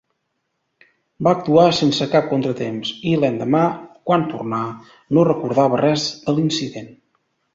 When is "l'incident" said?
6.39-6.91